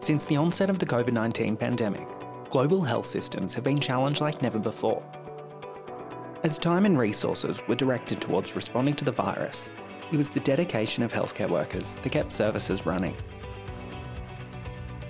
Since 0.00 0.24
the 0.24 0.38
onset 0.38 0.70
of 0.70 0.78
the 0.78 0.86
COVID 0.86 1.12
19 1.12 1.58
pandemic, 1.58 2.08
global 2.48 2.82
health 2.82 3.04
systems 3.04 3.52
have 3.52 3.62
been 3.62 3.78
challenged 3.78 4.22
like 4.22 4.40
never 4.40 4.58
before. 4.58 5.02
As 6.42 6.58
time 6.58 6.86
and 6.86 6.98
resources 6.98 7.60
were 7.68 7.74
directed 7.74 8.18
towards 8.18 8.56
responding 8.56 8.94
to 8.94 9.04
the 9.04 9.12
virus, 9.12 9.70
it 10.10 10.16
was 10.16 10.30
the 10.30 10.40
dedication 10.40 11.02
of 11.02 11.12
healthcare 11.12 11.50
workers 11.50 11.96
that 11.96 12.12
kept 12.12 12.32
services 12.32 12.86
running. 12.86 13.14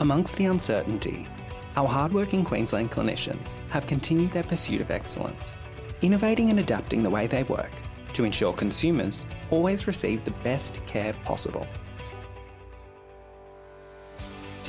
Amongst 0.01 0.37
the 0.37 0.47
uncertainty, 0.47 1.29
our 1.77 1.87
hardworking 1.87 2.43
Queensland 2.43 2.91
clinicians 2.91 3.55
have 3.69 3.87
continued 3.87 4.33
their 4.33 4.43
pursuit 4.43 4.81
of 4.81 4.91
excellence, 4.91 5.55
innovating 6.03 6.51
and 6.51 6.59
adapting 6.59 7.05
the 7.05 7.11
way 7.11 7.29
they 7.29 7.45
work 7.45 7.71
to 8.15 8.25
ensure 8.25 8.53
consumers 8.53 9.25
always 9.53 9.87
receive 9.87 10.25
the 10.25 10.35
best 10.43 10.85
care 10.85 11.13
possible. 11.25 11.65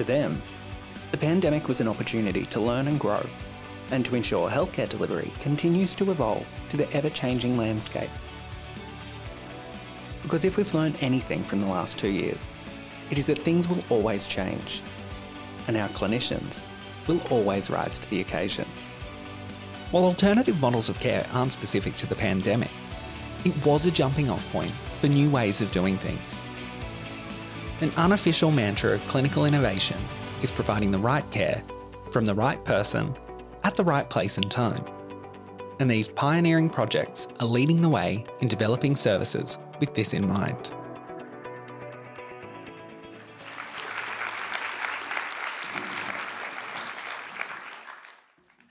To 0.02 0.08
them, 0.08 0.42
the 1.12 1.18
pandemic 1.18 1.68
was 1.68 1.80
an 1.80 1.88
opportunity 1.88 2.48
to 2.48 2.60
learn 2.60 2.88
and 2.88 3.00
grow, 3.00 3.24
and 3.92 4.04
to 4.04 4.16
ensure 4.16 4.50
healthcare 4.50 4.90
delivery 4.90 5.32
continues 5.42 5.94
to 5.94 6.10
evolve 6.10 6.50
to 6.70 6.78
the 6.78 6.92
ever 6.92 7.12
changing 7.12 7.56
landscape. 7.56 8.10
Because 10.24 10.44
if 10.44 10.58
we've 10.58 10.74
learned 10.74 10.98
anything 11.02 11.44
from 11.44 11.60
the 11.60 11.68
last 11.68 12.00
two 12.00 12.10
years, 12.10 12.52
it 13.12 13.20
is 13.20 13.28
that 13.28 13.38
things 13.38 13.68
will 13.68 13.84
always 13.92 14.26
change, 14.26 14.82
and 15.68 15.78
our 15.78 15.90
clinicians 15.90 16.64
will 17.06 17.22
always 17.30 17.70
rise 17.70 18.00
to 18.00 18.10
the 18.10 18.22
occasion. 18.22 18.66
While 19.92 20.06
alternative 20.06 20.60
models 20.60 20.90
of 20.90 21.00
care 21.00 21.28
aren't 21.32 21.52
specific 21.52 21.94
to 21.98 22.08
the 22.08 22.16
pandemic, 22.16 22.72
it 23.46 23.64
was 23.64 23.86
a 23.86 23.92
jumping 23.92 24.32
off 24.32 24.52
point 24.52 24.74
for 24.98 25.08
new 25.08 25.30
ways 25.30 25.62
of 25.62 25.72
doing 25.72 26.00
things. 26.00 26.42
An 27.82 27.92
unofficial 27.98 28.52
mantra 28.52 28.92
of 28.92 29.08
clinical 29.08 29.46
innovation 29.46 29.98
is 30.44 30.52
providing 30.52 30.92
the 30.92 31.00
right 31.00 31.28
care 31.32 31.64
from 32.12 32.26
the 32.26 32.36
right 32.36 32.64
person 32.64 33.18
at 33.64 33.76
the 33.76 33.84
right 33.84 34.08
place 34.08 34.38
and 34.38 34.52
time. 34.52 34.86
And 35.80 35.90
these 35.90 36.08
pioneering 36.08 36.70
projects 36.70 37.28
are 37.40 37.48
leading 37.48 37.82
the 37.82 37.90
way 37.90 38.24
in 38.40 38.48
developing 38.48 38.96
services 38.96 39.58
with 39.80 39.96
this 39.96 40.14
in 40.14 40.28
mind. 40.28 40.72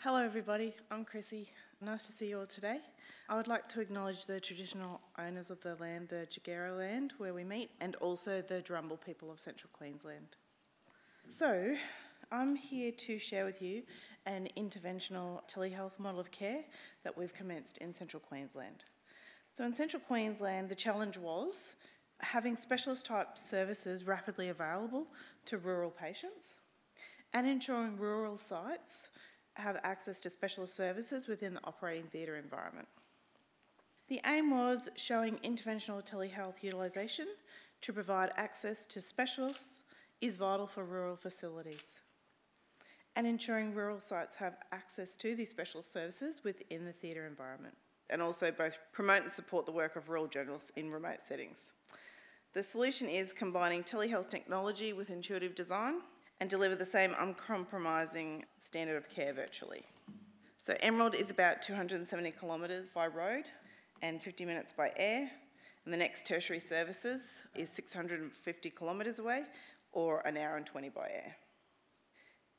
Hello, 0.04 0.18
everybody. 0.18 0.76
I'm 0.88 1.04
Chrissy. 1.04 1.48
Nice 1.82 2.06
to 2.08 2.12
see 2.12 2.26
you 2.26 2.40
all 2.40 2.46
today. 2.46 2.76
I 3.30 3.36
would 3.36 3.48
like 3.48 3.66
to 3.70 3.80
acknowledge 3.80 4.26
the 4.26 4.38
traditional 4.38 5.00
owners 5.18 5.48
of 5.48 5.62
the 5.62 5.76
land, 5.76 6.10
the 6.10 6.26
Jagera 6.30 6.76
land, 6.76 7.14
where 7.16 7.32
we 7.32 7.42
meet, 7.42 7.70
and 7.80 7.96
also 7.96 8.42
the 8.46 8.60
Darumbal 8.60 9.00
people 9.00 9.30
of 9.30 9.40
central 9.40 9.70
Queensland. 9.72 10.36
So, 11.24 11.74
I'm 12.30 12.54
here 12.54 12.92
to 12.92 13.18
share 13.18 13.46
with 13.46 13.62
you 13.62 13.84
an 14.26 14.50
interventional 14.58 15.40
telehealth 15.50 15.98
model 15.98 16.20
of 16.20 16.30
care 16.30 16.64
that 17.02 17.16
we've 17.16 17.32
commenced 17.32 17.78
in 17.78 17.94
central 17.94 18.20
Queensland. 18.20 18.84
So, 19.56 19.64
in 19.64 19.74
central 19.74 20.02
Queensland, 20.02 20.68
the 20.68 20.74
challenge 20.74 21.16
was 21.16 21.76
having 22.18 22.56
specialist 22.56 23.06
type 23.06 23.38
services 23.38 24.04
rapidly 24.04 24.50
available 24.50 25.06
to 25.46 25.56
rural 25.56 25.90
patients 25.90 26.60
and 27.32 27.46
ensuring 27.46 27.96
rural 27.96 28.38
sites 28.38 29.08
have 29.54 29.78
access 29.82 30.20
to 30.20 30.30
specialist 30.30 30.74
services 30.74 31.26
within 31.26 31.54
the 31.54 31.64
operating 31.64 32.04
theatre 32.04 32.36
environment. 32.36 32.88
The 34.08 34.20
aim 34.26 34.50
was 34.50 34.88
showing 34.96 35.36
interventional 35.44 36.04
telehealth 36.04 36.62
utilisation 36.62 37.26
to 37.82 37.92
provide 37.92 38.30
access 38.36 38.86
to 38.86 39.00
specialists 39.00 39.80
is 40.20 40.36
vital 40.36 40.66
for 40.66 40.84
rural 40.84 41.16
facilities 41.16 42.00
and 43.16 43.26
ensuring 43.26 43.74
rural 43.74 44.00
sites 44.00 44.36
have 44.36 44.56
access 44.72 45.16
to 45.16 45.34
these 45.34 45.50
specialist 45.50 45.92
services 45.92 46.40
within 46.44 46.84
the 46.84 46.92
theatre 46.92 47.26
environment 47.26 47.74
and 48.08 48.20
also 48.22 48.50
both 48.50 48.76
promote 48.92 49.22
and 49.22 49.32
support 49.32 49.66
the 49.66 49.72
work 49.72 49.96
of 49.96 50.08
rural 50.08 50.26
generalists 50.26 50.70
in 50.76 50.90
remote 50.90 51.18
settings. 51.26 51.72
The 52.52 52.62
solution 52.62 53.08
is 53.08 53.32
combining 53.32 53.84
telehealth 53.84 54.28
technology 54.28 54.92
with 54.92 55.10
intuitive 55.10 55.54
design 55.54 56.00
and 56.40 56.48
deliver 56.48 56.74
the 56.74 56.86
same 56.86 57.14
uncompromising 57.18 58.44
standard 58.58 58.96
of 58.96 59.08
care 59.08 59.32
virtually. 59.32 59.84
So 60.58 60.74
Emerald 60.80 61.14
is 61.14 61.30
about 61.30 61.62
270 61.62 62.32
kilometres 62.32 62.88
by 62.94 63.06
road 63.06 63.44
and 64.02 64.22
50 64.22 64.44
minutes 64.44 64.72
by 64.76 64.92
air. 64.96 65.30
And 65.84 65.94
the 65.94 65.98
next 65.98 66.26
tertiary 66.26 66.60
services 66.60 67.22
is 67.54 67.70
650 67.70 68.70
kilometres 68.70 69.18
away 69.18 69.44
or 69.92 70.20
an 70.26 70.36
hour 70.36 70.56
and 70.56 70.66
20 70.66 70.88
by 70.90 71.08
air. 71.08 71.36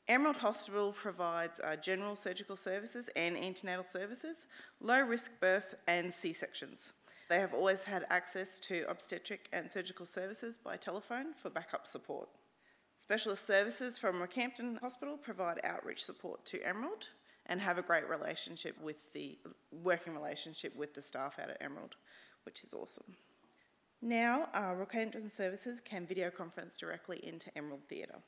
Emerald 0.08 0.36
Hospital 0.36 0.92
provides 0.92 1.60
uh, 1.60 1.76
general 1.76 2.16
surgical 2.16 2.56
services 2.56 3.08
and 3.14 3.36
antenatal 3.36 3.84
services, 3.84 4.46
low 4.80 5.00
risk 5.00 5.30
birth 5.40 5.76
and 5.86 6.12
C 6.12 6.32
sections. 6.32 6.92
They 7.28 7.38
have 7.38 7.54
always 7.54 7.82
had 7.82 8.04
access 8.10 8.58
to 8.60 8.84
obstetric 8.88 9.48
and 9.52 9.70
surgical 9.70 10.04
services 10.04 10.58
by 10.62 10.76
telephone 10.76 11.34
for 11.40 11.50
backup 11.50 11.86
support. 11.86 12.28
Specialist 13.02 13.48
services 13.48 13.98
from 13.98 14.22
Rockhampton 14.22 14.78
Hospital 14.78 15.16
provide 15.16 15.58
outreach 15.64 16.04
support 16.04 16.44
to 16.44 16.62
Emerald 16.62 17.08
and 17.46 17.60
have 17.60 17.76
a 17.76 17.82
great 17.82 18.08
relationship 18.08 18.80
with 18.80 18.94
the 19.12 19.36
working 19.82 20.14
relationship 20.14 20.74
with 20.76 20.94
the 20.94 21.02
staff 21.02 21.40
out 21.42 21.50
at 21.50 21.60
Emerald, 21.60 21.96
which 22.44 22.62
is 22.62 22.72
awesome. 22.72 23.16
Now, 24.00 24.48
uh, 24.54 24.74
Rockhampton 24.74 25.32
services 25.34 25.80
can 25.84 26.06
video 26.06 26.30
conference 26.30 26.76
directly 26.76 27.18
into 27.26 27.50
Emerald 27.58 27.80
Theatre. 27.88 28.20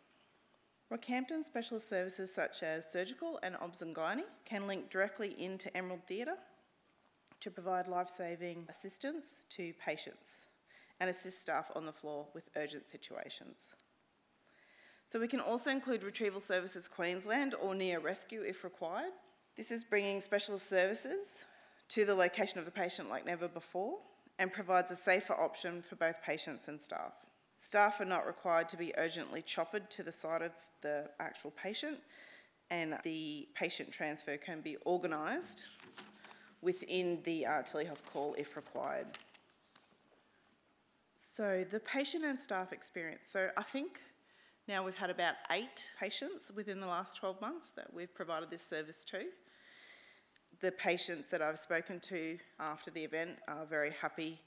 Rockhampton 0.93 1.45
specialist 1.47 1.89
services 1.89 2.35
such 2.35 2.65
as 2.65 2.91
surgical 2.91 3.39
and 3.45 3.55
obs 3.61 3.81
and 3.81 3.95
gynae 3.95 4.25
can 4.45 4.67
link 4.67 4.91
directly 4.91 5.37
into 5.41 5.75
Emerald 5.77 6.03
Theatre 6.09 6.39
to 7.39 7.51
provide 7.51 7.87
life-saving 7.87 8.67
assistance 8.69 9.45
to 9.51 9.73
patients 9.75 10.49
and 10.99 11.09
assist 11.09 11.41
staff 11.41 11.71
on 11.77 11.87
the 11.87 11.93
floor 11.93 12.27
with 12.35 12.51
urgent 12.57 12.91
situations. 12.91 13.69
So 15.09 15.21
we 15.21 15.29
can 15.29 15.41
also 15.41 15.71
include 15.71 16.03
Retrieval 16.03 16.41
Services 16.41 16.89
Queensland 16.89 17.55
or 17.55 17.75
Near 17.75 18.01
Rescue 18.01 18.43
if 18.43 18.65
required. 18.65 19.13
This 19.57 19.71
is 19.71 19.85
bringing 19.85 20.21
specialist 20.21 20.69
services 20.69 21.45
to 21.89 22.05
the 22.05 22.15
location 22.15 22.59
of 22.59 22.65
the 22.65 22.71
patient 22.71 23.09
like 23.09 23.25
never 23.25 23.47
before 23.47 23.99
and 24.39 24.53
provides 24.53 24.91
a 24.91 24.97
safer 24.97 25.35
option 25.35 25.83
for 25.89 25.97
both 25.97 26.17
patients 26.25 26.67
and 26.69 26.81
staff. 26.81 27.13
Staff 27.61 28.01
are 28.01 28.05
not 28.05 28.27
required 28.27 28.69
to 28.71 28.77
be 28.77 28.93
urgently 28.99 29.43
choppered 29.43 29.89
to 29.91 30.03
the 30.03 30.13
side 30.13 30.43
of 30.43 30.53
the 30.83 31.09
actual 31.21 31.53
patient 31.53 31.99
and 32.71 32.99
the 33.05 33.47
patient 33.55 33.93
transfer 33.93 34.37
can 34.37 34.61
be 34.61 34.77
organised 34.87 35.65
within 36.63 37.21
the 37.25 37.47
uh, 37.47 37.63
telehealth 37.63 38.05
call 38.13 38.35
if 38.37 38.57
required. 38.57 39.07
So 41.17 41.65
the 41.71 41.81
patient 41.81 42.25
and 42.25 42.41
staff 42.41 42.73
experience. 42.73 43.25
So 43.29 43.51
I 43.57 43.63
think 43.63 44.01
now 44.67 44.83
we've 44.83 44.95
had 44.95 45.11
about 45.11 45.35
eight 45.51 45.89
patients 46.01 46.51
within 46.55 46.81
the 46.81 46.87
last 46.87 47.19
12 47.19 47.41
months 47.41 47.71
that 47.77 47.93
we've 47.93 48.15
provided 48.15 48.51
this 48.51 48.63
service 48.63 49.05
to. 49.05 49.25
The 50.61 50.73
patients 50.73 51.31
that 51.31 51.43
I've 51.43 51.59
spoken 51.59 52.01
to 52.01 52.39
after 52.59 52.91
the 52.91 53.05
event 53.05 53.39
are 53.47 53.67
very 53.67 53.91
happy 54.01 54.41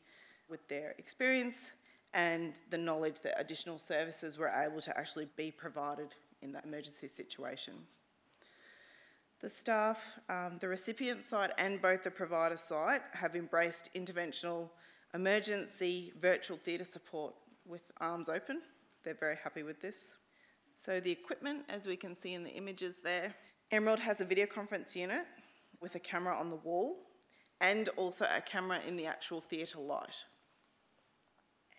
with 0.50 0.68
their 0.70 0.96
experience 0.98 1.72
and 2.14 2.54
the 2.72 2.78
knowledge 2.78 3.20
that 3.22 3.40
additional 3.40 3.78
services 3.78 4.38
were 4.38 4.48
able 4.50 4.82
to 4.82 4.98
actually 4.98 5.28
be 5.36 5.52
provided 5.52 6.16
in 6.42 6.52
that 6.54 6.66
emergency 6.66 7.08
situation. 7.08 7.74
The 9.40 9.50
staff, 9.50 10.00
um, 10.30 10.58
the 10.60 10.68
recipient 10.68 11.26
side 11.26 11.52
and 11.60 11.80
both 11.80 12.04
the 12.04 12.10
provider 12.10 12.58
side 12.58 13.02
have 13.12 13.36
embraced 13.36 13.90
interventional 13.94 14.70
emergency 15.14 16.12
virtual 16.20 16.58
theatre 16.58 16.86
support 16.86 17.36
with 17.68 17.82
arms 18.00 18.30
open 18.30 18.62
they're 19.08 19.14
very 19.14 19.38
happy 19.42 19.64
with 19.64 19.82
this. 19.82 19.96
So 20.78 21.00
the 21.00 21.12
equipment, 21.12 21.64
as 21.70 21.86
we 21.86 21.96
can 21.96 22.16
see 22.16 22.34
in 22.34 22.44
the 22.44 22.52
images 22.52 22.96
there, 23.04 23.34
Emerald 23.72 24.00
has 24.00 24.22
a 24.22 24.26
video 24.26 24.46
conference 24.46 24.96
unit 24.96 25.26
with 25.82 25.96
a 25.96 26.00
camera 26.00 26.38
on 26.38 26.50
the 26.50 26.56
wall 26.56 26.98
and 27.60 27.90
also 27.98 28.26
a 28.26 28.42
camera 28.42 28.80
in 28.88 28.96
the 28.96 29.06
actual 29.06 29.42
theatre 29.42 29.80
light. 29.80 30.24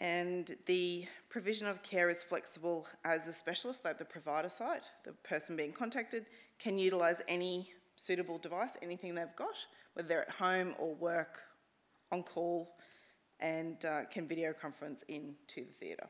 And 0.00 0.56
the 0.66 1.06
provision 1.28 1.66
of 1.66 1.82
care 1.82 2.08
is 2.08 2.22
flexible 2.22 2.86
as 3.04 3.26
a 3.26 3.32
specialist, 3.32 3.80
like 3.84 3.98
the 3.98 4.04
provider 4.04 4.48
site, 4.48 4.90
the 5.04 5.12
person 5.12 5.56
being 5.56 5.72
contacted 5.72 6.26
can 6.58 6.78
utilise 6.78 7.20
any 7.26 7.72
suitable 7.96 8.38
device, 8.38 8.70
anything 8.80 9.14
they've 9.14 9.34
got, 9.36 9.54
whether 9.94 10.08
they're 10.08 10.28
at 10.28 10.30
home 10.30 10.74
or 10.78 10.94
work, 10.94 11.40
on 12.12 12.22
call, 12.22 12.76
and 13.40 13.84
uh, 13.84 14.04
can 14.04 14.28
video 14.28 14.52
conference 14.52 15.02
into 15.08 15.56
the 15.56 15.72
theatre 15.80 16.08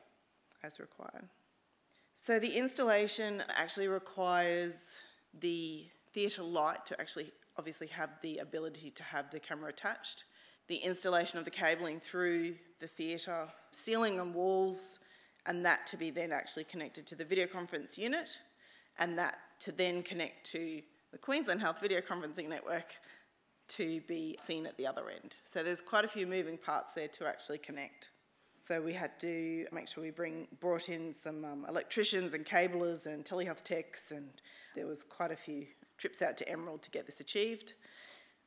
as 0.63 0.79
required. 0.79 1.27
So 2.21 2.37
the 2.37 2.51
installation 2.51 3.43
actually 3.49 3.87
requires 3.87 4.75
the 5.39 5.87
theatre 6.13 6.43
light 6.43 6.85
to 6.87 6.99
actually 6.99 7.31
obviously 7.57 7.87
have 7.87 8.09
the 8.21 8.39
ability 8.39 8.91
to 8.91 9.03
have 9.03 9.31
the 9.31 9.39
camera 9.39 9.69
attached. 9.69 10.25
The 10.67 10.75
installation 10.75 11.39
of 11.39 11.45
the 11.45 11.51
cabling 11.51 11.99
through 11.99 12.55
the 12.79 12.87
theatre, 12.87 13.47
ceiling 13.71 14.19
and 14.19 14.33
walls, 14.33 14.99
and 15.45 15.65
that 15.65 15.87
to 15.87 15.97
be 15.97 16.11
then 16.11 16.31
actually 16.31 16.65
connected 16.65 17.07
to 17.07 17.15
the 17.15 17.25
video 17.25 17.47
conference 17.47 17.97
unit, 17.97 18.37
and 18.99 19.17
that 19.17 19.39
to 19.61 19.71
then 19.71 20.03
connect 20.03 20.45
to 20.51 20.81
the 21.11 21.17
Queensland 21.17 21.61
Health 21.61 21.77
Video 21.81 22.01
Conferencing 22.01 22.49
Network 22.49 22.93
to 23.69 24.01
be 24.01 24.37
seen 24.43 24.65
at 24.65 24.77
the 24.77 24.85
other 24.85 25.09
end. 25.09 25.37
So 25.51 25.63
there's 25.63 25.81
quite 25.81 26.05
a 26.05 26.09
few 26.09 26.27
moving 26.27 26.57
parts 26.57 26.91
there 26.93 27.07
to 27.07 27.27
actually 27.27 27.59
connect. 27.59 28.09
So 28.69 28.79
we 28.79 28.93
had 28.93 29.19
to 29.21 29.65
make 29.71 29.87
sure 29.87 30.03
we 30.03 30.11
bring 30.11 30.47
brought 30.59 30.89
in 30.89 31.15
some 31.23 31.43
um, 31.43 31.65
electricians 31.67 32.35
and 32.35 32.45
cablers 32.45 33.07
and 33.07 33.25
telehealth 33.25 33.63
techs, 33.63 34.11
and 34.11 34.29
there 34.75 34.85
was 34.85 35.01
quite 35.01 35.31
a 35.31 35.35
few 35.35 35.65
trips 35.97 36.21
out 36.21 36.37
to 36.37 36.47
Emerald 36.47 36.83
to 36.83 36.91
get 36.91 37.07
this 37.07 37.19
achieved, 37.19 37.73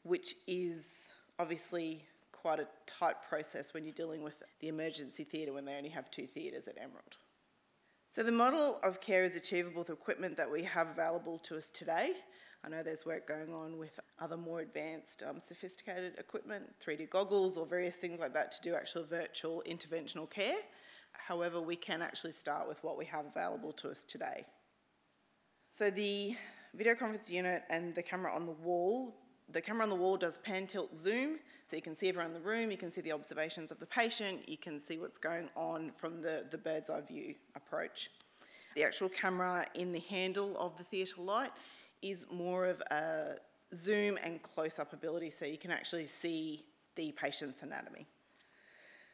which 0.04 0.36
is 0.46 0.84
obviously 1.40 2.04
quite 2.30 2.60
a 2.60 2.68
tight 2.86 3.16
process 3.28 3.74
when 3.74 3.82
you're 3.82 3.94
dealing 3.94 4.22
with 4.22 4.36
the 4.60 4.68
emergency 4.68 5.24
theatre 5.24 5.52
when 5.52 5.64
they 5.64 5.74
only 5.74 5.88
have 5.88 6.08
two 6.08 6.28
theatres 6.28 6.68
at 6.68 6.76
Emerald. 6.76 7.16
So 8.14 8.22
the 8.22 8.30
model 8.30 8.78
of 8.84 9.00
care 9.00 9.24
is 9.24 9.34
achievable 9.34 9.80
with 9.80 9.90
equipment 9.90 10.36
that 10.36 10.48
we 10.48 10.62
have 10.62 10.86
available 10.90 11.40
to 11.40 11.56
us 11.56 11.68
today. 11.72 12.12
I 12.64 12.68
know 12.68 12.82
there's 12.82 13.04
work 13.04 13.26
going 13.26 13.52
on 13.52 13.76
with 13.76 13.98
other 14.20 14.36
more 14.36 14.60
advanced, 14.60 15.22
um, 15.28 15.40
sophisticated 15.46 16.14
equipment, 16.18 16.62
3D 16.84 17.10
goggles 17.10 17.58
or 17.58 17.66
various 17.66 17.96
things 17.96 18.20
like 18.20 18.32
that 18.34 18.52
to 18.52 18.60
do 18.62 18.74
actual 18.76 19.04
virtual 19.04 19.64
interventional 19.68 20.30
care. 20.30 20.58
However, 21.12 21.60
we 21.60 21.74
can 21.74 22.02
actually 22.02 22.32
start 22.32 22.68
with 22.68 22.82
what 22.84 22.96
we 22.96 23.04
have 23.06 23.26
available 23.26 23.72
to 23.72 23.90
us 23.90 24.04
today. 24.04 24.46
So 25.76 25.90
the 25.90 26.36
video 26.74 26.94
conference 26.94 27.28
unit 27.28 27.64
and 27.68 27.94
the 27.96 28.02
camera 28.02 28.32
on 28.32 28.46
the 28.46 28.52
wall, 28.52 29.16
the 29.50 29.60
camera 29.60 29.82
on 29.82 29.90
the 29.90 29.96
wall 29.96 30.16
does 30.16 30.34
pan 30.44 30.68
tilt 30.68 30.96
zoom, 30.96 31.38
so 31.68 31.74
you 31.74 31.82
can 31.82 31.98
see 31.98 32.08
everyone 32.08 32.28
in 32.28 32.34
the 32.34 32.48
room, 32.48 32.70
you 32.70 32.76
can 32.76 32.92
see 32.92 33.00
the 33.00 33.12
observations 33.12 33.72
of 33.72 33.80
the 33.80 33.86
patient, 33.86 34.48
you 34.48 34.56
can 34.56 34.78
see 34.78 34.98
what's 34.98 35.18
going 35.18 35.48
on 35.56 35.90
from 35.96 36.22
the, 36.22 36.44
the 36.50 36.58
bird's 36.58 36.90
eye 36.90 37.00
view 37.00 37.34
approach. 37.56 38.10
The 38.76 38.84
actual 38.84 39.08
camera 39.08 39.66
in 39.74 39.92
the 39.92 40.00
handle 40.00 40.56
of 40.58 40.78
the 40.78 40.84
theatre 40.84 41.20
light 41.20 41.50
is 42.02 42.26
more 42.30 42.66
of 42.66 42.80
a 42.90 43.36
zoom 43.74 44.18
and 44.22 44.42
close-up 44.42 44.92
ability 44.92 45.30
so 45.30 45.44
you 45.44 45.58
can 45.58 45.70
actually 45.70 46.06
see 46.06 46.64
the 46.96 47.12
patient's 47.12 47.62
anatomy. 47.62 48.06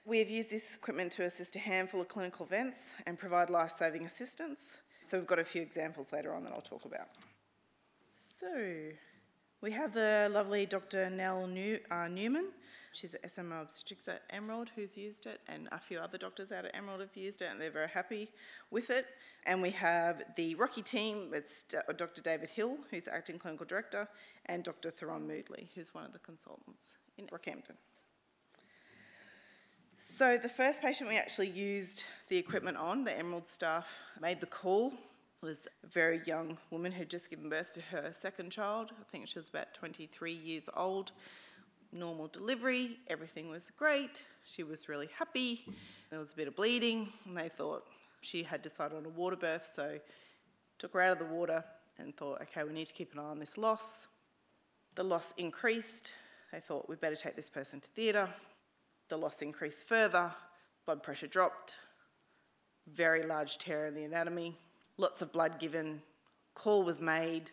We 0.04 0.18
have 0.18 0.30
used 0.30 0.50
this 0.50 0.74
equipment 0.74 1.12
to 1.12 1.24
assist 1.24 1.54
a 1.56 1.58
handful 1.58 2.00
of 2.00 2.08
clinical 2.08 2.46
events 2.46 2.94
and 3.06 3.18
provide 3.18 3.50
life-saving 3.50 4.06
assistance. 4.06 4.78
So 5.06 5.18
we've 5.18 5.26
got 5.26 5.38
a 5.38 5.44
few 5.44 5.62
examples 5.62 6.06
later 6.12 6.34
on 6.34 6.44
that 6.44 6.52
I'll 6.52 6.60
talk 6.60 6.84
about. 6.84 7.08
So 8.16 8.90
we 9.60 9.72
have 9.72 9.92
the 9.92 10.28
lovely 10.32 10.66
Dr. 10.66 11.10
Nell 11.10 11.46
New, 11.46 11.78
uh, 11.90 12.08
Newman. 12.08 12.48
She's 12.92 13.14
an 13.14 13.20
SMO 13.24 13.62
obstetrics 13.62 14.08
at 14.08 14.22
Emerald 14.30 14.70
who's 14.74 14.96
used 14.96 15.26
it, 15.26 15.40
and 15.48 15.68
a 15.72 15.78
few 15.78 15.98
other 15.98 16.18
doctors 16.18 16.52
out 16.52 16.64
at 16.64 16.74
Emerald 16.74 17.00
have 17.00 17.16
used 17.16 17.42
it, 17.42 17.48
and 17.50 17.60
they're 17.60 17.70
very 17.70 17.88
happy 17.88 18.30
with 18.70 18.90
it. 18.90 19.06
And 19.46 19.62
we 19.62 19.70
have 19.70 20.22
the 20.36 20.54
Rocky 20.56 20.82
team, 20.82 21.30
it's 21.32 21.64
uh, 21.74 21.92
Dr. 21.92 22.22
David 22.22 22.50
Hill, 22.50 22.76
who's 22.90 23.04
the 23.04 23.14
acting 23.14 23.38
clinical 23.38 23.66
director, 23.66 24.08
and 24.46 24.64
Dr. 24.64 24.90
Theron 24.90 25.28
Moodley, 25.28 25.68
who's 25.74 25.94
one 25.94 26.04
of 26.04 26.12
the 26.12 26.18
consultants 26.18 26.88
in 27.16 27.26
Rockhampton. 27.26 27.76
So 29.98 30.36
the 30.36 30.48
first 30.48 30.80
patient 30.80 31.08
we 31.08 31.16
actually 31.16 31.50
used 31.50 32.04
the 32.28 32.36
equipment 32.36 32.76
on, 32.76 33.04
the 33.04 33.16
Emerald 33.16 33.46
staff 33.46 33.86
made 34.20 34.40
the 34.40 34.46
call, 34.46 34.92
was 35.42 35.58
a 35.84 35.86
very 35.86 36.20
young 36.24 36.58
woman 36.70 36.90
who'd 36.90 37.08
just 37.08 37.30
given 37.30 37.48
birth 37.48 37.72
to 37.74 37.80
her 37.80 38.12
second 38.20 38.50
child. 38.50 38.90
I 39.00 39.04
think 39.12 39.28
she 39.28 39.38
was 39.38 39.48
about 39.48 39.74
23 39.74 40.32
years 40.32 40.64
old. 40.76 41.12
Normal 41.92 42.28
delivery, 42.28 42.98
everything 43.08 43.48
was 43.48 43.62
great. 43.76 44.22
She 44.44 44.62
was 44.62 44.88
really 44.88 45.08
happy. 45.18 45.64
There 46.10 46.18
was 46.18 46.32
a 46.32 46.36
bit 46.36 46.46
of 46.46 46.54
bleeding, 46.54 47.12
and 47.26 47.36
they 47.36 47.48
thought, 47.48 47.84
she 48.20 48.42
had 48.42 48.62
decided 48.62 48.96
on 48.96 49.06
a 49.06 49.10
water 49.10 49.36
birth, 49.36 49.70
so 49.74 49.98
took 50.78 50.92
her 50.92 51.00
out 51.00 51.12
of 51.12 51.18
the 51.18 51.34
water 51.34 51.64
and 51.98 52.16
thought, 52.16 52.42
okay, 52.42 52.64
we 52.64 52.72
need 52.72 52.86
to 52.86 52.92
keep 52.92 53.12
an 53.14 53.18
eye 53.18 53.24
on 53.24 53.38
this 53.38 53.56
loss. 53.56 54.06
The 54.96 55.02
loss 55.02 55.32
increased. 55.36 56.12
They 56.52 56.60
thought, 56.60 56.88
we'd 56.88 57.00
better 57.00 57.16
take 57.16 57.36
this 57.36 57.50
person 57.50 57.80
to 57.80 57.88
theatre. 57.88 58.28
The 59.08 59.16
loss 59.16 59.40
increased 59.40 59.88
further. 59.88 60.32
Blood 60.84 61.02
pressure 61.02 61.26
dropped. 61.26 61.76
Very 62.86 63.22
large 63.22 63.58
tear 63.58 63.86
in 63.86 63.94
the 63.94 64.04
anatomy. 64.04 64.58
Lots 64.96 65.22
of 65.22 65.32
blood 65.32 65.58
given. 65.58 66.02
Call 66.54 66.82
was 66.82 67.00
made. 67.00 67.50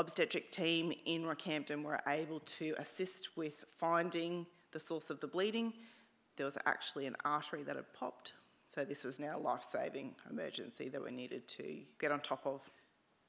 Obstetric 0.00 0.50
team 0.50 0.92
in 1.04 1.22
Rockhampton 1.22 1.82
were 1.82 2.00
able 2.08 2.40
to 2.40 2.74
assist 2.78 3.36
with 3.36 3.64
finding 3.78 4.46
the 4.72 4.80
source 4.80 5.10
of 5.10 5.20
the 5.20 5.26
bleeding. 5.26 5.72
There 6.36 6.46
was 6.46 6.58
actually 6.66 7.06
an 7.06 7.16
artery 7.24 7.62
that 7.64 7.76
had 7.76 7.92
popped 7.92 8.32
so 8.72 8.84
this 8.84 9.02
was 9.02 9.18
now 9.18 9.36
a 9.36 9.38
life-saving 9.38 10.14
emergency 10.30 10.88
that 10.90 11.02
we 11.02 11.10
needed 11.10 11.48
to 11.48 11.80
get 11.98 12.12
on 12.12 12.20
top 12.20 12.46
of. 12.46 12.60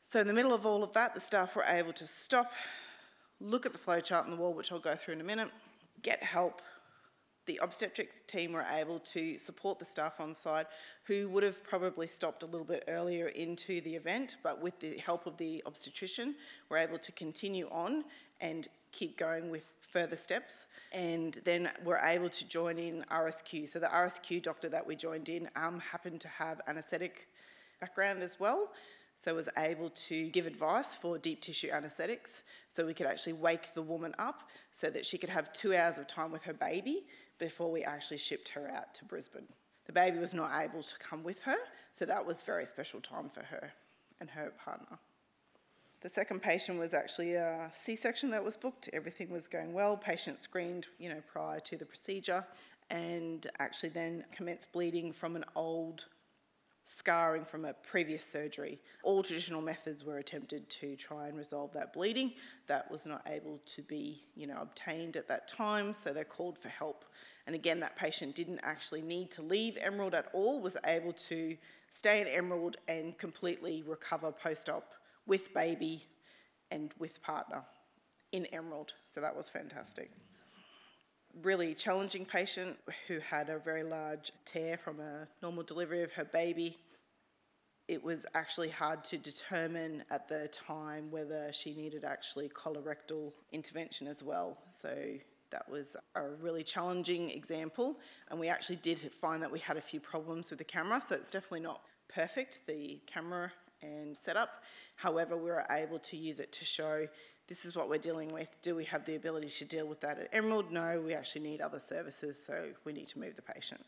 So 0.03 0.19
in 0.19 0.27
the 0.27 0.33
middle 0.33 0.53
of 0.53 0.68
all 0.68 0.83
of 0.83 0.94
that, 0.94 1.15
the 1.15 1.19
staff 1.19 1.56
were 1.56 1.63
able 1.63 1.94
to 1.94 2.06
stop, 2.06 2.51
look 3.39 3.65
at 3.65 3.71
the 3.71 3.79
flowchart 3.79 4.25
on 4.25 4.29
the 4.29 4.35
wall, 4.35 4.53
which 4.53 4.71
I'll 4.71 4.79
go 4.79 4.95
through 4.95 5.15
in 5.15 5.21
a 5.21 5.23
minute, 5.23 5.50
get 6.03 6.21
help. 6.21 6.62
The 7.46 7.60
obstetrics 7.62 8.16
team 8.28 8.54
were 8.54 8.66
able 8.72 9.00
to 9.00 9.38
support 9.38 9.80
the 9.80 9.86
staff 9.86 10.20
on 10.20 10.34
site 10.34 10.68
who 11.06 11.28
would 11.30 11.44
have 11.44 11.64
probably 11.64 12.08
stopped 12.08 12.44
a 12.44 12.46
little 12.46 12.66
bit 12.66 12.84
earlier 12.88 13.30
into 13.30 13.82
the 13.82 13.96
event, 13.96 14.38
but 14.44 14.62
with 14.62 14.80
the 14.80 14.98
help 14.98 15.26
of 15.26 15.38
the 15.38 15.64
obstetrician, 15.66 16.36
were 16.70 16.78
able 16.78 17.00
to 17.00 17.12
continue 17.14 17.68
on 17.72 18.04
and 18.40 18.68
keep 18.92 19.18
going 19.18 19.50
with 19.50 19.64
further 19.92 20.18
steps 20.18 20.66
and 20.92 21.40
then 21.46 21.70
we're 21.84 22.00
able 22.00 22.30
to 22.30 22.46
join 22.48 22.78
in 22.78 23.06
RSQ. 23.10 23.70
So 23.70 23.80
the 23.80 23.88
RSQ 23.88 24.44
doctor 24.44 24.70
that 24.70 24.86
we 24.86 24.96
joined 24.96 25.30
in 25.30 25.50
um, 25.56 25.80
happened 25.80 26.22
to 26.22 26.28
have 26.28 26.60
anaesthetic 26.68 27.28
background 27.80 28.22
as 28.22 28.40
well, 28.40 28.70
so 29.23 29.35
was 29.35 29.50
able 29.57 29.89
to 29.91 30.29
give 30.29 30.45
advice 30.45 30.95
for 30.95 31.18
deep 31.18 31.41
tissue 31.41 31.69
anaesthetics 31.71 32.44
so 32.71 32.85
we 32.85 32.94
could 32.94 33.06
actually 33.06 33.33
wake 33.33 33.73
the 33.75 33.81
woman 33.81 34.15
up 34.18 34.50
so 34.71 34.89
that 34.89 35.06
she 35.06 35.18
could 35.18 35.29
have 35.29 35.53
two 35.53 35.75
hours 35.75 35.97
of 35.97 36.07
time 36.07 36.31
with 36.31 36.44
her 36.44 36.53
baby 36.53 37.06
before 37.38 37.71
we 37.71 37.83
actually 37.83 38.18
shipped 38.18 38.50
her 38.50 38.69
out 38.69 38.94
to 38.95 39.06
Brisbane. 39.06 39.47
The 39.85 39.94
baby 39.94 40.19
was 40.19 40.33
not 40.33 40.51
able 40.62 40.83
to 40.83 40.94
come 41.00 41.23
with 41.23 41.39
her, 41.41 41.57
so 41.91 42.06
that 42.06 42.25
was 42.25 42.41
very 42.41 42.65
special 42.65 43.01
time 43.01 43.29
for 43.29 43.44
her 43.44 43.71
and 44.19 44.29
her 44.29 44.53
partner. 44.63 45.00
The 46.01 46.09
second 46.09 46.41
patient 46.41 46.79
was 46.79 46.94
actually 46.94 47.35
a 47.35 47.71
C-section 47.75 48.31
that 48.31 48.44
was 48.44 48.57
booked. 48.57 48.89
Everything 48.91 49.29
was 49.29 49.47
going 49.47 49.73
well. 49.73 49.95
Patient 49.97 50.41
screened, 50.41 50.88
you 50.97 51.09
know, 51.09 51.21
prior 51.31 51.59
to 51.59 51.77
the 51.77 51.85
procedure, 51.85 52.45
and 52.89 53.47
actually 53.59 53.89
then 53.89 54.23
commenced 54.35 54.71
bleeding 54.71 55.13
from 55.13 55.35
an 55.35 55.45
old 55.56 56.06
scarring 56.95 57.45
from 57.45 57.66
a 57.66 57.74
previous 57.74 58.24
surgery. 58.24 58.80
All 59.04 59.24
traditional 59.24 59.62
methods 59.62 60.04
were 60.04 60.18
attempted 60.18 60.69
to 60.69 60.95
try 60.95 61.28
and 61.28 61.38
resolve 61.38 61.71
that 61.74 61.94
bleeding. 61.94 62.33
That 62.68 62.92
was 62.92 63.06
not 63.06 63.21
able 63.28 63.60
to 63.76 63.81
be, 63.81 64.24
you 64.36 64.48
know, 64.48 64.57
obtained 64.62 65.16
at 65.16 65.28
that 65.28 65.48
time, 65.48 65.94
so 65.94 66.12
they 66.12 66.24
called 66.24 66.57
for 66.57 66.69
help. 66.69 67.06
And 67.48 67.56
again, 67.56 67.80
that 67.80 67.95
patient 67.95 68.36
didn't 68.36 68.60
actually 68.64 69.02
need 69.02 69.31
to 69.31 69.42
leave 69.42 69.78
Emerald 69.81 70.14
at 70.14 70.28
all, 70.33 70.62
was 70.62 70.78
able 70.86 71.14
to 71.14 71.57
stay 71.92 72.21
in 72.21 72.28
Emerald 72.28 72.78
and 72.88 73.18
completely 73.18 73.83
recover 73.88 74.31
post-op 74.31 74.94
with 75.26 75.54
baby 75.54 76.06
and 76.69 76.94
with 77.00 77.21
partner 77.21 77.64
in 78.31 78.45
Emerald. 78.48 78.94
So 79.14 79.21
that 79.21 79.36
was 79.36 79.50
fantastic. 79.50 80.12
Really 81.44 81.73
challenging 81.73 82.26
patient 82.26 82.78
who 83.07 83.19
had 83.19 83.50
a 83.50 83.57
very 83.57 83.83
large 83.83 84.31
tear 84.45 84.78
from 84.78 85.00
a 85.00 85.28
normal 85.42 85.64
delivery 85.64 86.04
of 86.04 86.11
her 86.14 86.26
baby. 86.26 86.78
It 87.88 88.04
was 88.04 88.26
actually 88.35 88.69
hard 88.69 89.04
to 89.06 89.18
determine 89.18 90.04
at 90.11 90.28
the 90.28 90.50
time 90.50 91.09
whether 91.09 91.52
she 91.52 91.73
needed 91.73 92.04
actually 92.04 92.50
colorectal 92.50 93.33
intervention 93.52 94.07
as 94.07 94.21
well. 94.21 94.57
So 94.81 94.95
that 95.52 95.69
was 95.69 95.95
a 96.16 96.30
really 96.42 96.64
challenging 96.64 97.31
example, 97.31 98.00
and 98.30 98.40
we 98.40 98.47
actually 98.47 98.78
did 98.78 99.11
find 99.19 99.42
that 99.42 99.52
we 99.52 99.59
had 99.59 99.78
a 99.78 99.81
few 99.81 100.00
problems 100.00 100.50
with 100.50 100.59
the 100.59 100.66
camera, 100.66 101.02
so 101.06 101.16
it's 101.16 101.31
definitely 101.31 101.61
not 101.61 101.81
perfect. 102.14 102.59
The 102.68 103.02
camera 103.07 103.52
and 103.81 104.16
setup. 104.16 104.64
However, 104.95 105.35
we 105.35 105.50
were 105.50 105.66
able 105.69 106.00
to 106.00 106.16
use 106.16 106.40
it 106.40 106.52
to 106.54 106.66
show 106.66 107.07
this 107.52 107.66
is 107.66 107.76
what 107.76 107.90
we're 107.90 107.98
dealing 107.98 108.31
with. 108.31 108.50
Do 108.62 108.76
we 108.76 108.86
have 108.86 109.04
the 109.04 109.16
ability 109.16 109.50
to 109.50 109.66
deal 109.66 109.86
with 109.86 110.00
that 110.00 110.18
at 110.18 110.30
Emerald? 110.31 110.72
No, 110.72 111.04
we 111.06 111.14
actually 111.14 111.42
need 111.42 111.60
other 111.60 111.80
services, 111.80 112.42
so 112.42 112.70
we 112.86 112.94
need 112.94 113.10
to 113.10 113.20
move 113.20 113.36
the 113.36 113.42
patient. 113.42 113.81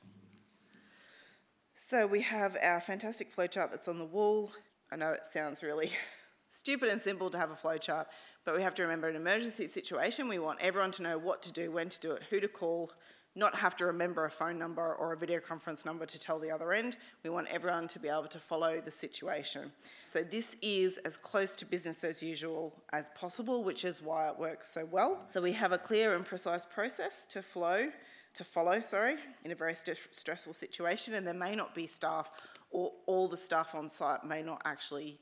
So 1.74 2.06
we 2.06 2.20
have 2.24 2.58
our 2.62 2.82
fantastic 2.82 3.34
flowchart 3.34 3.72
that's 3.72 3.88
on 3.88 4.00
the 4.00 4.06
wall. 4.06 4.52
I 4.92 4.98
know 4.98 5.12
it 5.14 5.22
sounds 5.32 5.64
really 5.64 5.94
stupid 6.54 6.90
and 6.90 7.02
simple 7.02 7.30
to 7.30 7.38
have 7.38 7.52
a 7.52 7.56
flowchart, 7.56 8.08
but 8.44 8.54
we 8.54 8.62
have 8.62 8.76
to 8.76 8.82
remember 8.82 9.08
an 9.08 9.16
emergency 9.16 9.70
situation. 9.70 10.28
We 10.28 10.40
want 10.40 10.60
everyone 10.60 10.92
to 10.92 11.02
know 11.02 11.18
what 11.18 11.42
to 11.44 11.52
do, 11.54 11.72
when 11.72 11.88
to 11.88 12.00
do 12.02 12.12
it, 12.12 12.24
who 12.30 12.42
to 12.42 12.50
call, 12.50 12.92
not 13.36 13.56
have 13.56 13.76
to 13.78 13.86
remember 13.86 14.26
a 14.26 14.32
phone 14.32 14.60
number 14.60 14.94
or 14.96 15.14
a 15.14 15.18
video 15.18 15.40
conference 15.40 15.86
number 15.86 16.06
to 16.06 16.20
tell 16.20 16.40
the 16.40 16.52
other 16.52 16.72
end. 16.74 16.98
We 17.24 17.30
want 17.30 17.48
everyone 17.48 17.88
to 17.90 18.00
be 18.00 18.08
able 18.08 18.28
to 18.28 18.40
follow 18.40 18.82
the 18.84 18.92
situation. 18.92 19.72
So 20.08 20.22
this 20.24 20.56
is 20.62 20.98
as 21.00 21.18
close 21.18 21.56
to 21.58 21.66
business 21.66 22.04
as 22.04 22.22
usual 22.22 22.82
as 22.92 23.10
possible, 23.16 23.64
which 23.64 23.84
is 23.84 24.02
why 24.02 24.30
it 24.30 24.38
works 24.38 24.72
so 24.72 24.86
well. 24.86 25.26
So 25.34 25.42
we 25.42 25.54
have 25.54 25.72
a 25.72 25.78
clear 25.78 26.16
and 26.16 26.26
precise 26.26 26.66
process 26.66 27.26
to 27.32 27.42
flow 27.42 27.90
to 28.34 28.44
follow, 28.44 28.80
sorry, 28.80 29.16
in 29.44 29.52
a 29.52 29.56
very 29.56 29.76
st- 29.76 29.98
stressful 30.12 30.54
situation, 30.54 31.14
and 31.14 31.26
there 31.26 31.34
may 31.34 31.56
not 31.56 31.76
be 31.76 31.86
staff, 31.86 32.32
or 32.72 32.92
all 33.06 33.28
the 33.28 33.38
staff 33.38 33.76
on 33.76 33.90
site 33.90 34.24
may 34.24 34.42
not 34.42 34.62
actually 34.66 35.20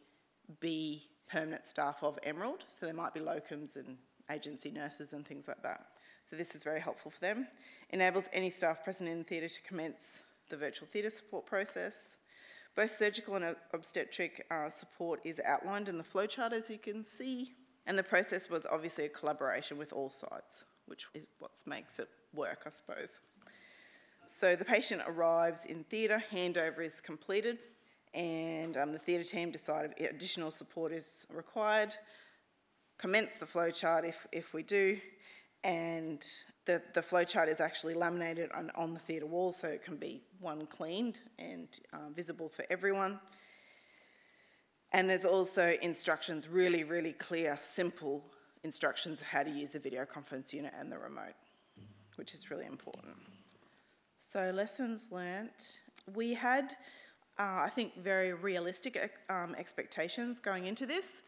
be 0.60 1.04
permanent 1.30 1.68
staff 1.68 1.98
of 2.04 2.18
Emerald, 2.24 2.66
so 2.70 2.86
there 2.86 2.96
might 2.96 3.14
be 3.14 3.20
locums 3.20 3.76
and 3.76 3.98
agency 4.32 4.72
nurses 4.72 5.14
and 5.14 5.28
things 5.28 5.48
like 5.48 5.62
that. 5.62 5.86
So 6.32 6.38
this 6.38 6.56
is 6.56 6.64
very 6.64 6.80
helpful 6.80 7.12
for 7.12 7.20
them. 7.20 7.46
Enables 7.90 8.24
any 8.32 8.50
staff 8.50 8.86
present 8.86 9.10
in 9.10 9.18
the 9.18 9.24
theatre 9.26 9.50
to 9.50 9.62
commence 9.64 10.24
the 10.50 10.56
virtual 10.56 10.88
theatre 10.88 11.10
support 11.10 11.46
process. 11.46 11.94
Both 12.74 12.98
surgical 12.98 13.36
and 13.36 13.54
obstetric 13.74 14.46
uh, 14.50 14.70
support 14.70 15.20
is 15.26 15.42
outlined 15.46 15.90
in 15.90 15.98
the 15.98 16.06
flowchart 16.06 16.54
as 16.54 16.70
you 16.70 16.78
can 16.78 17.04
see. 17.04 17.52
And 17.86 18.00
the 18.00 18.04
process 18.04 18.50
was 18.50 18.64
obviously 18.72 19.04
a 19.06 19.10
collaboration 19.10 19.78
with 19.78 19.92
all 19.92 20.10
sides, 20.10 20.64
which 20.86 21.08
is 21.14 21.26
what 21.40 21.52
makes 21.66 22.00
it 22.00 22.08
work, 22.34 22.62
I 22.66 22.70
suppose. 22.70 23.18
So 24.26 24.56
the 24.56 24.64
patient 24.64 25.02
arrives 25.06 25.66
in 25.66 25.84
theatre, 25.84 26.24
handover 26.32 26.80
is 26.80 27.02
completed, 27.02 27.58
and 28.14 28.78
um, 28.78 28.94
the 28.94 29.00
theatre 29.00 29.26
team 29.26 29.52
decide 29.52 29.94
if 29.98 30.12
additional 30.12 30.52
support 30.52 30.94
is 30.94 31.18
required, 31.34 31.94
commence 32.98 33.34
the 33.38 33.46
flowchart 33.46 34.08
if, 34.08 34.28
if 34.32 34.54
we 34.54 34.64
do, 34.64 34.98
and 35.64 36.26
the, 36.66 36.82
the 36.94 37.02
flowchart 37.02 37.48
is 37.48 37.60
actually 37.60 37.94
laminated 37.94 38.52
on, 38.52 38.72
on 38.76 38.94
the 38.94 39.00
theatre 39.00 39.26
wall 39.26 39.52
so 39.54 39.68
it 39.68 39.84
can 39.84 39.98
be 39.98 40.22
one 40.40 40.66
cleaned 40.66 41.20
and 41.40 41.68
uh, 41.94 42.10
visible 42.16 42.50
for 42.50 42.66
everyone. 42.70 43.20
And 44.94 45.10
there's 45.10 45.26
also 45.26 45.76
instructions, 45.82 46.48
really, 46.48 46.84
really 46.84 47.14
clear, 47.14 47.58
simple 47.74 48.24
instructions 48.64 49.22
of 49.22 49.28
how 49.28 49.44
to 49.44 49.50
use 49.50 49.72
the 49.72 49.80
video 49.80 50.06
conference 50.06 50.54
unit 50.54 50.74
and 50.78 50.92
the 50.92 50.98
remote, 50.98 51.34
which 52.16 52.34
is 52.34 52.52
really 52.52 52.66
important. 52.66 53.16
So, 54.32 54.52
lessons 54.54 55.08
learnt. 55.12 55.80
We 56.14 56.34
had, 56.34 56.74
uh, 57.40 57.64
I 57.64 57.70
think, 57.74 58.02
very 58.02 58.34
realistic 58.34 59.12
um, 59.30 59.56
expectations 59.58 60.40
going 60.40 60.66
into 60.66 60.86
this. 60.86 61.22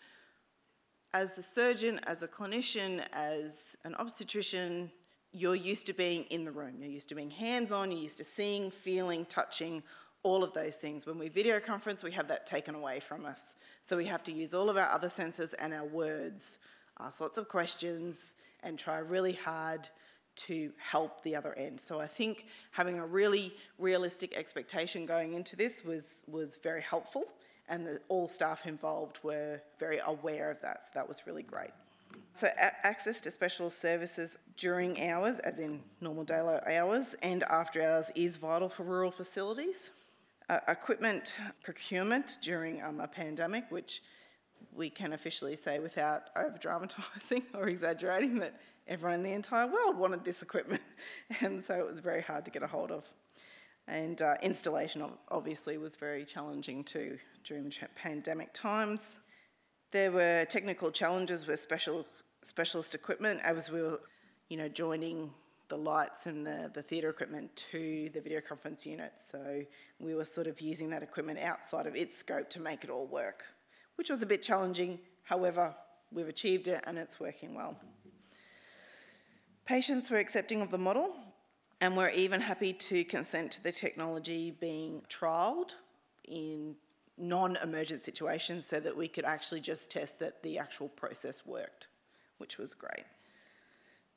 As 1.14 1.32
the 1.32 1.44
surgeon, 1.44 2.00
as 2.06 2.22
a 2.22 2.28
clinician, 2.28 3.06
as 3.14 3.52
an 3.84 3.96
obstetrician, 3.96 4.92
you're 5.32 5.56
used 5.56 5.86
to 5.88 5.94
being 5.94 6.24
in 6.26 6.46
the 6.46 6.52
room. 6.52 6.76
You're 6.80 6.92
used 6.92 7.10
to 7.10 7.16
being 7.16 7.32
hands 7.32 7.72
on, 7.72 7.92
you're 7.92 8.02
used 8.02 8.18
to 8.18 8.24
seeing, 8.24 8.72
feeling, 8.72 9.26
touching, 9.26 9.84
all 10.22 10.44
of 10.44 10.54
those 10.54 10.76
things. 10.76 11.06
When 11.06 11.18
we 11.18 11.28
video 11.28 11.60
conference, 11.60 12.04
we 12.04 12.12
have 12.12 12.28
that 12.30 12.46
taken 12.46 12.76
away 12.76 13.00
from 13.00 13.26
us. 13.26 13.40
So 13.88 13.98
we 13.98 14.06
have 14.06 14.24
to 14.24 14.32
use 14.32 14.54
all 14.54 14.70
of 14.70 14.78
our 14.78 14.90
other 14.90 15.10
senses 15.10 15.54
and 15.56 15.74
our 15.74 15.86
words, 15.86 16.58
ask 17.00 17.20
lots 17.20 17.38
of 17.38 17.50
questions, 17.50 18.16
and 18.62 18.80
try 18.80 19.00
really 19.00 19.34
hard 19.34 19.90
to 20.36 20.72
help 20.78 21.22
the 21.24 21.36
other 21.36 21.54
end. 21.54 21.80
So 21.84 22.00
I 22.00 22.08
think 22.08 22.46
having 22.72 23.00
a 23.00 23.06
really 23.06 23.54
realistic 23.78 24.36
expectation 24.38 25.06
going 25.06 25.34
into 25.34 25.56
this 25.56 25.84
was, 25.84 26.06
was 26.28 26.58
very 26.64 26.82
helpful, 26.82 27.26
and 27.68 27.86
the, 27.86 28.00
all 28.08 28.28
staff 28.28 28.66
involved 28.66 29.20
were 29.24 29.62
very 29.80 30.00
aware 30.06 30.50
of 30.50 30.62
that. 30.62 30.86
So 30.86 30.92
that 30.96 31.08
was 31.08 31.28
really 31.28 31.44
great. 31.44 31.72
So 32.36 32.48
a- 32.48 32.86
access 32.86 33.22
to 33.22 33.32
special 33.32 33.70
services 33.70 34.38
during 34.58 35.10
hours, 35.10 35.40
as 35.40 35.60
in 35.60 35.82
normal 36.02 36.24
daylight 36.24 36.64
hours, 36.68 37.16
and 37.22 37.44
after 37.44 37.82
hours 37.82 38.12
is 38.16 38.38
vital 38.38 38.70
for 38.70 38.84
rural 38.84 39.12
facilities. 39.12 39.92
Uh, 40.50 40.60
equipment 40.68 41.36
procurement 41.64 42.38
during 42.42 42.82
um, 42.84 43.00
a 43.00 43.08
pandemic, 43.08 43.66
which 43.70 44.02
we 44.76 44.90
can 44.90 45.14
officially 45.14 45.56
say 45.56 45.80
without 45.80 46.30
over 46.36 46.58
dramatising 46.58 47.44
or 47.54 47.68
exaggerating 47.68 48.40
that 48.40 48.60
everyone 48.88 49.20
in 49.20 49.24
the 49.24 49.32
entire 49.32 49.68
world 49.68 49.98
wanted 49.98 50.24
this 50.24 50.42
equipment, 50.42 50.82
and 51.42 51.64
so 51.64 51.76
it 51.76 51.86
was 51.86 52.00
very 52.00 52.22
hard 52.22 52.46
to 52.46 52.52
get 52.52 52.64
a 52.64 52.68
hold 52.68 52.92
of. 52.92 53.06
And 53.88 54.22
uh, 54.22 54.36
installation 54.42 55.04
obviously 55.30 55.78
was 55.78 55.96
very 55.96 56.26
challenging 56.26 56.84
too 56.84 57.18
during 57.44 57.66
the 57.66 57.76
pandemic 57.96 58.54
times. 58.54 59.18
There 59.94 60.12
were 60.12 60.44
technical 60.46 60.90
challenges 60.90 61.46
with 61.46 61.60
special 61.60 62.08
specialist 62.42 62.96
equipment 62.96 63.40
as 63.44 63.70
we 63.70 63.80
were, 63.80 64.02
you 64.50 64.58
know, 64.58 64.68
joining 64.68 65.30
the 65.70 65.78
lights 65.78 66.26
and 66.26 66.44
the, 66.44 66.72
the 66.74 66.82
theatre 66.82 67.10
equipment 67.10 67.56
to 67.72 68.10
the 68.12 68.20
video 68.20 68.42
conference 68.42 68.88
unit. 68.88 69.14
So 69.24 69.62
we 70.00 70.16
were 70.16 70.26
sort 70.26 70.48
of 70.48 70.60
using 70.60 70.90
that 70.90 71.04
equipment 71.04 71.38
outside 71.38 71.86
of 71.86 71.96
its 71.96 72.18
scope 72.18 72.50
to 72.50 72.60
make 72.60 72.84
it 72.84 72.90
all 72.90 73.06
work, 73.06 73.44
which 73.96 74.10
was 74.10 74.24
a 74.24 74.26
bit 74.26 74.42
challenging. 74.42 74.98
However, 75.22 75.76
we've 76.12 76.28
achieved 76.28 76.68
it 76.68 76.84
and 76.88 76.98
it's 76.98 77.20
working 77.20 77.54
well. 77.54 77.78
Patients 79.64 80.10
were 80.10 80.18
accepting 80.18 80.64
of 80.64 80.72
the 80.72 80.80
model 80.80 81.12
and 81.80 81.96
were 81.96 82.10
even 82.10 82.42
happy 82.42 82.74
to 82.74 83.04
consent 83.04 83.52
to 83.52 83.64
the 83.64 83.72
technology 83.72 84.50
being 84.60 85.04
trialled 85.08 85.76
in 86.26 86.78
non 87.18 87.58
emergent 87.58 88.04
situations 88.04 88.66
so 88.66 88.80
that 88.80 88.96
we 88.96 89.08
could 89.08 89.26
actually 89.26 89.62
just 89.62 89.90
test 89.90 90.20
that 90.20 90.42
the 90.44 90.58
actual 90.58 90.90
process 90.90 91.46
worked 91.46 91.88
which 92.44 92.58
was 92.58 92.74
great. 92.74 93.06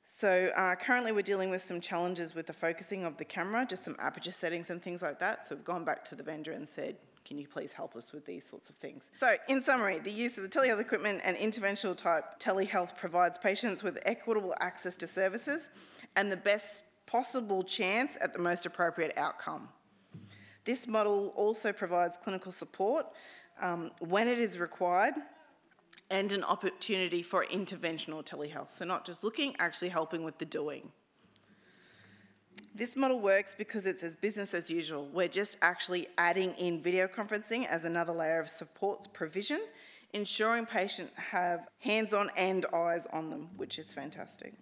So 0.03 0.50
uh, 0.57 0.75
currently 0.75 1.12
we're 1.12 1.23
dealing 1.23 1.49
with 1.49 1.62
some 1.62 1.81
challenges 1.81 2.35
with 2.35 2.49
the 2.49 2.53
focusing 2.53 3.05
of 3.05 3.17
the 3.17 3.25
camera, 3.25 3.65
just 3.65 3.85
some 3.85 3.95
aperture 4.00 4.33
settings 4.33 4.71
and 4.71 4.83
things 4.83 5.00
like 5.00 5.21
that. 5.21 5.47
So 5.49 5.55
we've 5.55 5.65
gone 5.65 5.85
back 5.85 6.05
to 6.07 6.17
the 6.17 6.25
vendor 6.25 6.50
and 6.50 6.69
said, 6.69 6.97
can 7.25 7.38
you 7.38 7.47
please 7.47 7.73
help 7.73 7.95
us 7.95 8.12
with 8.12 8.26
these 8.26 8.45
sorts 8.45 8.69
of 8.69 8.75
things? 8.76 9.05
So 9.21 9.37
in 9.49 9.62
summary, 9.62 10.00
the 10.00 10.11
use 10.11 10.37
of 10.38 10.43
the 10.43 10.49
telehealth 10.49 10.81
equipment 10.81 11.21
and 11.25 11.37
interventional 11.37 11.97
type 11.97 12.41
telehealth 12.41 12.97
provides 12.97 13.38
patients 13.38 13.85
with 13.85 13.99
equitable 14.07 14.55
access 14.61 14.97
to 14.97 15.07
services 15.07 15.71
and 16.17 16.31
the 16.31 16.37
best 16.37 16.83
possible 17.07 17.62
chance 17.62 18.17
at 18.21 18.33
the 18.33 18.41
most 18.41 18.67
appropriate 18.67 19.12
outcome. 19.17 19.69
This 20.66 20.88
model 20.88 21.32
also 21.37 21.73
provides 21.73 22.18
clinical 22.23 22.50
support 22.50 23.06
um, 23.62 23.92
when 24.00 24.26
it 24.26 24.38
is 24.38 24.58
required 24.58 25.14
and 26.11 26.32
an 26.32 26.42
opportunity 26.42 27.23
for 27.23 27.44
interventional 27.46 28.25
telehealth. 28.25 28.76
So, 28.76 28.85
not 28.85 29.06
just 29.06 29.23
looking, 29.23 29.54
actually 29.61 29.88
helping 29.90 30.25
with 30.25 30.38
the 30.38 30.44
doing. 30.44 30.90
This 32.75 32.96
model 32.96 33.20
works 33.20 33.54
because 33.56 33.87
it's 33.87 34.02
as 34.02 34.16
business 34.16 34.54
as 34.54 34.68
usual. 34.68 35.08
We're 35.12 35.28
just 35.28 35.56
actually 35.62 36.08
adding 36.18 36.52
in 36.54 36.82
video 36.82 37.06
conferencing 37.06 37.66
as 37.66 37.85
another 37.85 38.12
layer 38.12 38.40
of 38.40 38.50
support 38.50 39.06
provision, 39.12 39.61
ensuring 40.14 40.66
patients 40.66 41.12
have 41.16 41.68
hands 41.78 42.12
on 42.12 42.28
and 42.37 42.66
eyes 42.75 43.06
on 43.12 43.30
them, 43.30 43.50
which 43.56 43.78
is 43.78 43.87
fantastic. 43.87 44.54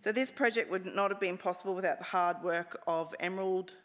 So, 0.00 0.10
this 0.10 0.32
project 0.32 0.68
would 0.68 0.84
not 0.84 1.12
have 1.12 1.20
been 1.20 1.38
possible 1.38 1.76
without 1.76 1.98
the 1.98 2.04
hard 2.04 2.42
work 2.42 2.80
of 2.88 3.14
Emerald 3.20 3.76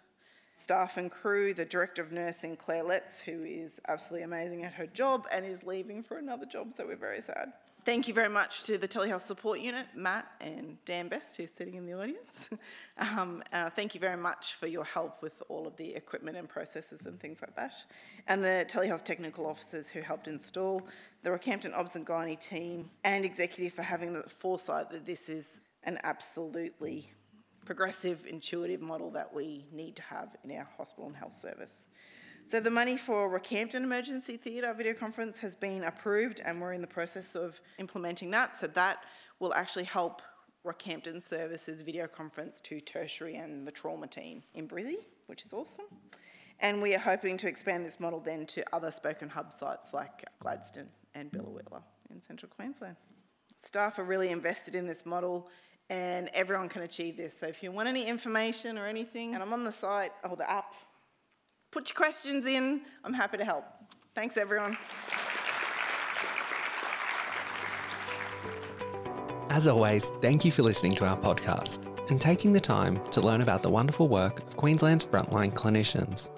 staff 0.61 0.97
and 0.97 1.11
crew, 1.11 1.53
the 1.53 1.65
Director 1.65 2.01
of 2.01 2.11
Nursing, 2.11 2.55
Claire 2.55 2.83
Letts, 2.83 3.19
who 3.19 3.43
is 3.43 3.73
absolutely 3.87 4.23
amazing 4.23 4.63
at 4.63 4.73
her 4.73 4.87
job 4.87 5.27
and 5.31 5.45
is 5.45 5.63
leaving 5.63 6.03
for 6.03 6.17
another 6.17 6.45
job, 6.45 6.73
so 6.75 6.85
we're 6.85 6.95
very 6.95 7.21
sad. 7.21 7.53
Thank 7.85 8.07
you 8.07 8.15
very 8.15 8.29
much 8.29 8.63
to 8.63 8.79
the 8.79 8.87
Telehealth 8.87 9.21
Support 9.27 9.59
Unit, 9.59 9.85
Matt 9.93 10.25
and 10.41 10.83
Dan 10.85 11.07
Best, 11.07 11.37
who's 11.37 11.51
sitting 11.55 11.75
in 11.75 11.85
the 11.85 11.93
audience. 11.93 12.49
um, 12.97 13.43
uh, 13.53 13.69
thank 13.69 13.93
you 13.93 13.99
very 13.99 14.17
much 14.17 14.55
for 14.55 14.65
your 14.65 14.83
help 14.83 15.21
with 15.21 15.43
all 15.49 15.67
of 15.67 15.77
the 15.77 15.93
equipment 15.93 16.35
and 16.35 16.49
processes 16.49 17.05
and 17.05 17.19
things 17.19 17.37
like 17.41 17.55
that. 17.55 17.75
And 18.27 18.43
the 18.43 18.65
Telehealth 18.67 19.03
Technical 19.03 19.45
Officers 19.45 19.87
who 19.87 20.01
helped 20.01 20.27
install, 20.27 20.81
the 21.21 21.29
Rockhampton 21.29 21.77
Obs 21.77 21.95
and 21.95 22.07
Gynae 22.07 22.39
team, 22.39 22.89
and 23.03 23.23
executive 23.23 23.73
for 23.73 23.83
having 23.83 24.13
the 24.13 24.23
foresight 24.39 24.89
that 24.89 25.05
this 25.05 25.29
is 25.29 25.45
an 25.83 25.99
absolutely 26.03 27.11
progressive, 27.65 28.25
intuitive 28.27 28.81
model 28.81 29.11
that 29.11 29.33
we 29.33 29.65
need 29.71 29.95
to 29.95 30.01
have 30.03 30.29
in 30.43 30.51
our 30.51 30.67
hospital 30.77 31.07
and 31.07 31.15
health 31.15 31.39
service. 31.39 31.85
So 32.45 32.59
the 32.59 32.69
money 32.69 32.95
for 32.95 33.27
Rockhampton 33.27 33.83
Emergency 33.83 34.37
Theatre 34.37 34.73
video 34.73 34.93
conference 34.93 35.39
has 35.39 35.55
been 35.55 35.83
approved 35.83 36.41
and 36.45 36.61
we're 36.61 36.73
in 36.73 36.81
the 36.81 36.87
process 36.87 37.33
of 37.33 37.59
implementing 37.79 38.29
that. 38.31 38.59
So 38.59 38.67
that 38.67 38.99
will 39.39 39.53
actually 39.55 39.85
help 39.85 40.21
Rockhampton 40.63 41.27
Services 41.27 41.81
video 41.81 42.07
conference 42.07 42.61
to 42.61 42.79
tertiary 42.79 43.35
and 43.35 43.67
the 43.67 43.71
trauma 43.71 44.07
team 44.07 44.43
in 44.53 44.67
Brizzy, 44.67 44.97
which 45.25 45.43
is 45.43 45.53
awesome. 45.53 45.85
And 46.59 46.81
we 46.81 46.95
are 46.95 46.99
hoping 46.99 47.35
to 47.37 47.47
expand 47.47 47.85
this 47.85 47.99
model 47.99 48.19
then 48.19 48.45
to 48.47 48.63
other 48.73 48.91
spoke 48.91 49.21
and 49.21 49.31
hub 49.31 49.51
sites 49.51 49.93
like 49.93 50.23
Gladstone 50.39 50.89
and 51.15 51.31
Biloela 51.31 51.81
in 52.11 52.21
central 52.21 52.51
Queensland. 52.55 52.95
Staff 53.65 53.97
are 53.97 54.03
really 54.03 54.29
invested 54.29 54.75
in 54.75 54.85
this 54.85 55.05
model 55.05 55.49
and 55.89 56.29
everyone 56.33 56.69
can 56.69 56.81
achieve 56.83 57.17
this. 57.17 57.35
So 57.39 57.47
if 57.47 57.61
you 57.61 57.71
want 57.71 57.87
any 57.87 58.05
information 58.05 58.77
or 58.77 58.87
anything, 58.87 59.33
and 59.33 59.43
I'm 59.43 59.53
on 59.53 59.63
the 59.63 59.71
site 59.71 60.11
or 60.27 60.35
the 60.35 60.49
app, 60.49 60.73
put 61.71 61.89
your 61.89 61.95
questions 61.95 62.45
in. 62.45 62.81
I'm 63.03 63.13
happy 63.13 63.37
to 63.37 63.45
help. 63.45 63.65
Thanks, 64.15 64.37
everyone. 64.37 64.77
As 69.49 69.67
always, 69.67 70.11
thank 70.21 70.43
you 70.43 70.51
for 70.51 70.63
listening 70.63 70.95
to 70.95 71.05
our 71.05 71.17
podcast 71.17 71.85
and 72.09 72.19
taking 72.19 72.51
the 72.51 72.59
time 72.59 73.01
to 73.05 73.21
learn 73.21 73.41
about 73.41 73.63
the 73.63 73.69
wonderful 73.69 74.07
work 74.07 74.39
of 74.41 74.57
Queensland's 74.57 75.05
frontline 75.05 75.53
clinicians. 75.53 76.29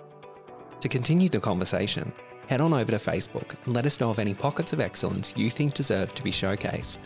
To 0.82 0.88
continue 0.88 1.28
the 1.28 1.40
conversation, 1.40 2.14
head 2.48 2.62
on 2.62 2.74
over 2.74 2.92
to 2.92 2.98
Facebook 2.98 3.56
and 3.66 3.74
let 3.74 3.86
us 3.86 4.00
know 4.00 4.12
of 4.12 4.20
any 4.20 4.34
pockets 4.34 4.72
of 4.74 4.80
excellence 4.80 5.34
you 5.36 5.50
think 5.50 5.74
deserve 5.74 6.14
to 6.14 6.24
be 6.24 6.32
showcased. 6.32 7.00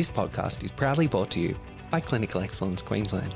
This 0.00 0.08
podcast 0.08 0.64
is 0.64 0.72
proudly 0.72 1.08
brought 1.08 1.30
to 1.32 1.40
you 1.40 1.54
by 1.90 2.00
Clinical 2.00 2.40
Excellence 2.40 2.80
Queensland. 2.80 3.34